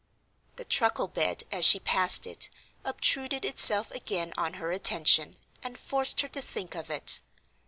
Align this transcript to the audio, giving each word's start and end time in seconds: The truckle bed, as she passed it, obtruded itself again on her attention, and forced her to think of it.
The 0.55 0.65
truckle 0.65 1.07
bed, 1.07 1.43
as 1.51 1.63
she 1.63 1.79
passed 1.79 2.25
it, 2.25 2.49
obtruded 2.83 3.45
itself 3.45 3.91
again 3.91 4.33
on 4.35 4.55
her 4.55 4.71
attention, 4.71 5.35
and 5.61 5.77
forced 5.77 6.21
her 6.21 6.27
to 6.29 6.41
think 6.41 6.73
of 6.73 6.89
it. 6.89 7.19